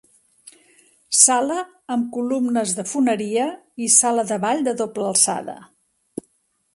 [1.17, 1.57] Sala
[1.97, 3.45] amb columnes de foneria
[3.89, 5.59] i sala de ball de doble alçada.